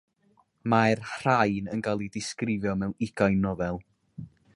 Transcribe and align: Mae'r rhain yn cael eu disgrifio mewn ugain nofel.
Mae'r 0.73 1.01
rhain 1.09 1.69
yn 1.75 1.83
cael 1.87 2.01
eu 2.05 2.09
disgrifio 2.15 2.73
mewn 2.81 2.95
ugain 3.09 3.39
nofel. 3.45 3.79